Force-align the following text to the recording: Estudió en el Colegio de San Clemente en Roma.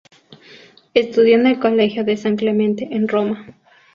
Estudió 0.95 1.35
en 1.35 1.45
el 1.45 1.59
Colegio 1.59 2.03
de 2.03 2.17
San 2.17 2.35
Clemente 2.35 2.87
en 2.89 3.07
Roma. 3.07 3.45